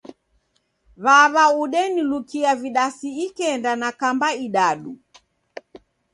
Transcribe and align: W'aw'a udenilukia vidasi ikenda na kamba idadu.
W'aw'a 1.03 1.45
udenilukia 1.61 2.51
vidasi 2.61 3.09
ikenda 3.25 3.71
na 3.81 3.89
kamba 3.99 4.27
idadu. 4.45 4.91